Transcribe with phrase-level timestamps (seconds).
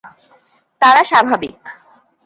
[0.81, 1.59] তারা স্বাভাবিক।